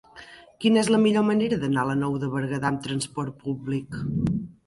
Quina 0.63 0.79
és 0.83 0.87
la 0.93 0.99
millor 1.01 1.25
manera 1.27 1.59
d'anar 1.65 1.83
a 1.83 1.89
la 1.91 1.97
Nou 1.99 2.17
de 2.25 2.31
Berguedà 2.37 2.71
amb 2.71 2.83
trasport 2.87 3.37
públic? 3.47 4.01